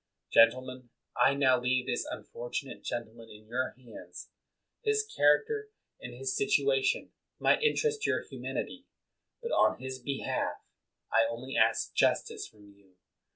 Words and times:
Gentlemen, 0.31 0.89
I 1.15 1.35
now 1.35 1.61
leave 1.61 1.85
this 1.85 2.07
unfortunate 2.09 2.81
gen 2.83 3.05
tleman 3.05 3.29
in 3.31 3.45
your 3.45 3.75
hands. 3.77 4.29
His 4.83 5.03
character 5.05 5.69
and 5.99 6.11
his 6.15 6.35
situation 6.35 7.11
might 7.37 7.61
interest 7.61 8.07
your 8.07 8.23
humanity; 8.23 8.87
but, 9.43 9.51
on 9.51 9.77
his 9.79 9.99
behalf, 9.99 10.55
I 11.13 11.27
only 11.29 11.55
ask 11.55 11.93
justice 11.93 12.47
from 12.47 12.73
you. 12.73 12.95